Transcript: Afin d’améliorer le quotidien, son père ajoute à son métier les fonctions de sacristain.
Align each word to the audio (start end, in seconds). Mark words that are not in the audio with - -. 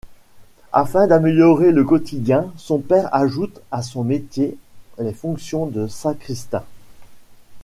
Afin 0.73 1.05
d’améliorer 1.05 1.71
le 1.71 1.83
quotidien, 1.83 2.51
son 2.57 2.79
père 2.79 3.13
ajoute 3.13 3.61
à 3.69 3.83
son 3.83 4.03
métier 4.03 4.57
les 4.97 5.13
fonctions 5.13 5.67
de 5.67 5.85
sacristain. 5.85 6.63